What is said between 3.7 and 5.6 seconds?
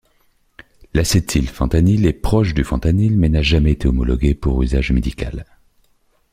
été homologué pour usage médical.